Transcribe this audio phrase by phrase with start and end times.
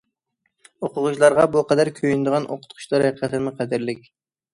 [0.85, 4.03] ئوقۇغۇچىلارغا بۇ قەدەر كۆيۈنىدىغان ئوقۇتقۇچىلار ھەقىقەتەنمۇ قەدىرلىك.